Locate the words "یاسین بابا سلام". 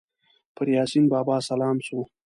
0.75-1.77